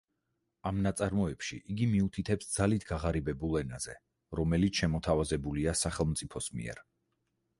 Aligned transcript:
ამ 0.67 0.77
ნაწარმოებში 0.85 1.57
იგი 1.73 1.87
მიუთითებს 1.91 2.49
ძალით 2.55 2.87
გაღარიბებულ 2.91 3.53
ენაზე, 3.61 3.95
რომელიც 4.39 4.81
შემოთავაზებულია 4.83 5.77
სახელმწიფოს 5.85 6.51
მიერ. 6.57 6.83